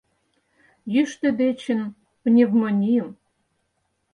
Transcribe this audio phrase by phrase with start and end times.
[0.93, 1.81] Йӱштӧ дечын—
[2.21, 3.07] пневмонийым.